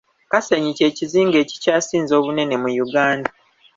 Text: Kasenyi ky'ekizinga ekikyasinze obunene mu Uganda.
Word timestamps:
Kasenyi 0.31 0.71
ky'ekizinga 0.77 1.37
ekikyasinze 1.43 2.13
obunene 2.19 2.55
mu 2.63 2.69
Uganda. 2.85 3.29